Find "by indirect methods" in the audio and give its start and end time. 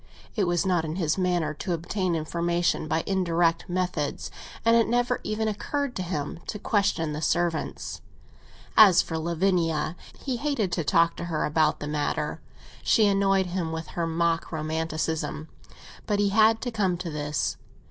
2.87-4.31